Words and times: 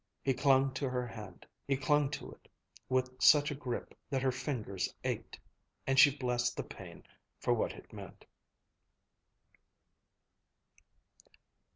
He 0.23 0.33
clung 0.33 0.73
to 0.73 0.89
her 0.89 1.05
hand, 1.05 1.45
he 1.67 1.77
clung 1.77 2.09
to 2.09 2.31
it 2.31 2.47
with 2.89 3.21
such 3.21 3.51
a 3.51 3.53
grip 3.53 3.93
that 4.09 4.23
her 4.23 4.31
fingers 4.31 4.91
ached 5.03 5.39
and 5.85 5.99
she 5.99 6.17
blessed 6.17 6.57
the 6.57 6.63
pain 6.63 7.03
for 7.37 7.53
what 7.53 7.73
it 7.73 7.93
meant. 7.93 8.25